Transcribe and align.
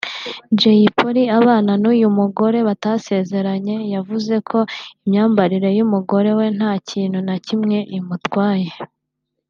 Jay 0.59 0.83
Polly 0.97 1.23
ubana 1.37 1.73
n’uyu 1.81 2.09
mugore 2.19 2.59
batarasezeranye 2.67 3.75
yavuze 3.93 4.33
ko 4.49 4.59
imyambarire 5.03 5.69
y’umugore 5.77 6.29
we 6.37 6.45
nta 6.57 6.71
kintu 6.89 7.19
na 7.27 7.35
kimwe 7.45 7.77
imutwaye 7.97 8.69